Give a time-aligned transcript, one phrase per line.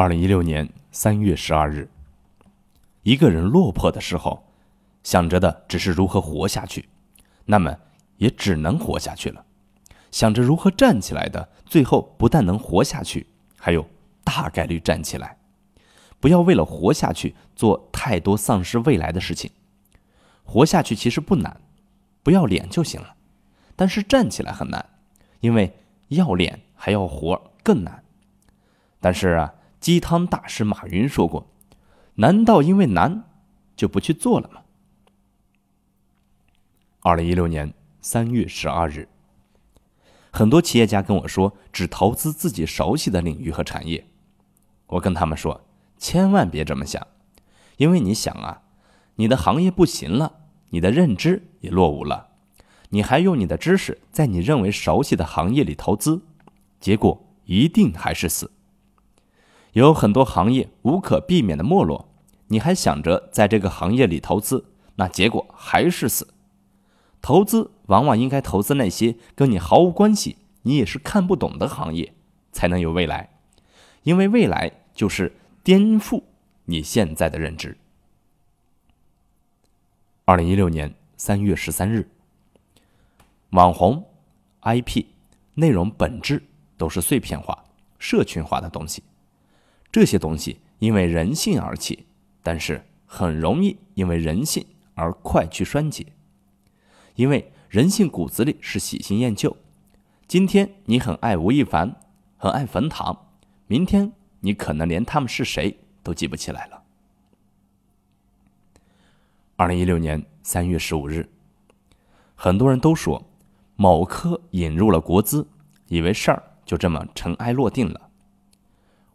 [0.00, 1.90] 二零一六年三月十二日，
[3.02, 4.44] 一个人落魄的时候，
[5.02, 6.88] 想着的只是如何活下去，
[7.46, 7.76] 那么
[8.18, 9.44] 也只能活下去了；
[10.12, 13.84] 想着如何站起来的，最后不但能活下去，还有
[14.22, 15.36] 大概率站起来。
[16.20, 19.50] 不要为了活下去做太多丧失未来的事情。
[20.44, 21.60] 活下去其实不难，
[22.22, 23.16] 不要脸就行了；
[23.74, 24.90] 但是站起来很难，
[25.40, 28.04] 因为要脸还要活更难。
[29.00, 29.54] 但是啊。
[29.80, 31.50] 鸡汤大师马云说过
[32.16, 33.24] ：“难道因为难
[33.76, 34.62] 就不去做了吗？”
[37.00, 39.08] 二零一六年三月十二日，
[40.32, 44.06] 很多企业家跟我说只投资自己熟悉的领域和产业。
[44.88, 45.64] 我跟他们说
[45.96, 47.06] ：“千万别这么想，
[47.76, 48.62] 因为你想啊，
[49.14, 50.40] 你的行业不行了，
[50.70, 52.30] 你的认知也落伍了，
[52.90, 56.20] 你还用你的知识在你认为熟悉的行业里投资，
[56.80, 58.50] 结果一定还是死。”
[59.78, 62.08] 有很多行业无可避免的没落，
[62.48, 64.64] 你还想着在这个行业里投资，
[64.96, 66.34] 那结果还是死。
[67.20, 72.14] 投资往往应该投资那些跟你毫无关系、你也是看不懂的行业，
[72.52, 73.30] 才能有未来，
[74.04, 76.22] 因为未来就是颠覆
[76.64, 77.76] 你现在的认知。
[80.24, 82.08] 二零一六年三月十三日，
[83.50, 84.04] 网红、
[84.62, 85.04] IP、
[85.54, 86.42] 内容本质
[86.76, 87.64] 都是碎片化、
[87.98, 89.02] 社群化的东西。
[89.90, 92.06] 这些东西因为人性而起，
[92.42, 96.06] 但是很容易因为人性而快去衰竭。
[97.14, 99.56] 因为人性骨子里是喜新厌旧。
[100.26, 101.96] 今天你很爱吴亦凡，
[102.36, 103.30] 很爱冯唐，
[103.66, 106.82] 明天你可能连他们是谁都记不起来了。
[109.56, 111.28] 二零一六年三月十五日，
[112.34, 113.24] 很多人都说
[113.74, 115.48] 某科引入了国资，
[115.86, 118.10] 以为事儿就这么尘埃落定了。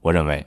[0.00, 0.46] 我认为。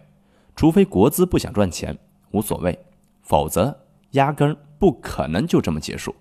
[0.55, 1.97] 除非国资不想赚钱，
[2.31, 2.73] 无所谓；
[3.21, 3.77] 否则，
[4.11, 6.15] 压根儿不可能就这么结束。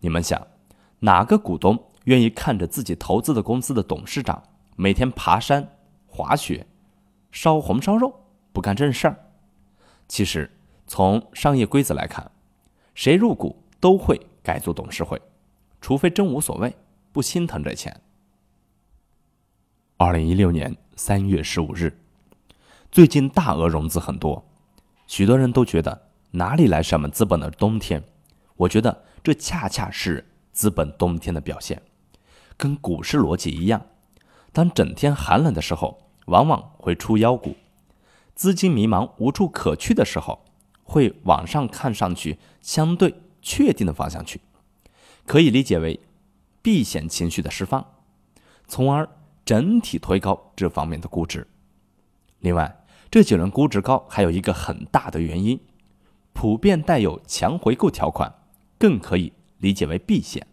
[0.00, 0.46] 你们想，
[1.00, 4.42] 哪个股东愿意看着自己投资的公司的董事长
[4.76, 6.64] 每天爬山、滑雪、
[7.32, 9.18] 烧红烧肉，不干正事儿？
[10.06, 10.50] 其实，
[10.86, 12.30] 从商业规则来看，
[12.94, 15.20] 谁入股都会改组董事会，
[15.80, 16.76] 除非真无所谓，
[17.10, 18.00] 不心疼这钱。
[19.96, 21.98] 二零一六年三月十五日。
[22.94, 24.46] 最近大额融资很多，
[25.08, 28.04] 许多人都觉得哪里来什么资本的冬天？
[28.54, 31.82] 我觉得这恰恰是资本冬天的表现，
[32.56, 33.84] 跟股市逻辑一样。
[34.52, 37.56] 当整天寒冷的时候，往往会出妖股；
[38.36, 40.44] 资金迷茫无处可去的时候，
[40.84, 43.12] 会往上看上去相对
[43.42, 44.40] 确定的方向去，
[45.26, 45.98] 可以理解为
[46.62, 47.84] 避险情绪的释放，
[48.68, 49.08] 从而
[49.44, 51.48] 整体推高这方面的估值。
[52.38, 52.83] 另外，
[53.14, 55.60] 这几轮估值高，还有一个很大的原因，
[56.32, 58.34] 普遍带有强回购条款，
[58.76, 60.44] 更可以理解为避险。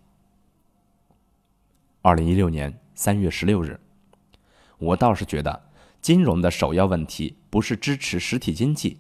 [2.04, 3.80] 二零一六年三月十六日，
[4.78, 5.72] 我倒是觉得，
[6.04, 9.00] 金融的首要问题不是支持实体经济，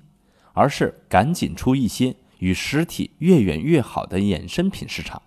[0.53, 5.21] 而是赶紧出一些与实体越远越好的衍生品市场，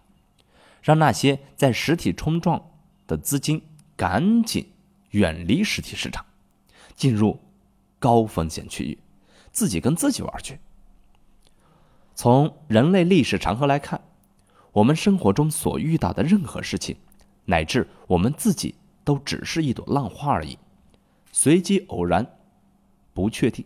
[0.83, 2.73] 让那些在实体冲撞
[3.07, 3.63] 的资金
[3.95, 4.73] 赶紧
[5.11, 6.27] 远离实体市场，
[6.97, 7.39] 进入。
[8.05, 8.99] 高风险区域，
[9.51, 10.61] 自己跟自己玩去。
[12.15, 13.99] 从人类历史长河来看，
[14.73, 16.95] 我们生活中所遇到的任何事情，
[17.47, 18.75] 乃至我们自己，
[19.05, 20.59] 都只是一朵浪花而已，
[21.33, 22.27] 随机偶然，
[23.15, 23.65] 不确定。